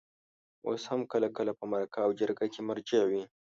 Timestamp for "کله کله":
1.11-1.51